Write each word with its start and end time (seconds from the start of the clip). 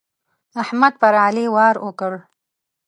احمد 0.63 0.93
پر 1.01 1.13
علي 1.25 1.45
وار 1.55 1.75
وکړ. 1.85 2.13